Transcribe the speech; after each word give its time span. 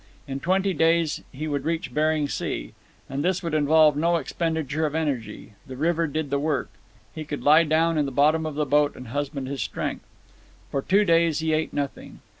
In 0.27 0.39
twenty 0.39 0.73
days 0.73 1.21
he 1.31 1.47
would 1.47 1.63
reach 1.63 1.93
Bering 1.93 2.27
Sea. 2.27 2.73
And 3.07 3.23
this 3.23 3.43
would 3.43 3.53
involve 3.53 3.95
no 3.95 4.15
expenditure 4.15 4.87
of 4.87 4.95
energy; 4.95 5.53
the 5.67 5.75
river 5.77 6.07
did 6.07 6.31
the 6.31 6.39
work. 6.39 6.71
He 7.13 7.23
could 7.23 7.43
lie 7.43 7.65
down 7.65 7.99
in 7.99 8.07
the 8.07 8.11
bottom 8.11 8.47
of 8.47 8.55
the 8.55 8.65
boat 8.65 8.95
and 8.95 9.09
husband 9.09 9.47
his 9.47 9.61
strength. 9.61 10.07
For 10.71 10.81
two 10.81 11.05
days 11.05 11.37
he 11.37 11.53
ate 11.53 11.71
nothing. 11.71 12.21